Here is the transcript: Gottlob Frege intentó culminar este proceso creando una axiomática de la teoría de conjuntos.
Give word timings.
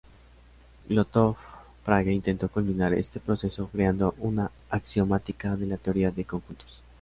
Gottlob 0.89 1.35
Frege 1.85 2.11
intentó 2.11 2.49
culminar 2.49 2.91
este 2.95 3.19
proceso 3.19 3.69
creando 3.71 4.15
una 4.17 4.49
axiomática 4.71 5.55
de 5.55 5.67
la 5.67 5.77
teoría 5.77 6.09
de 6.09 6.25
conjuntos. 6.25 6.81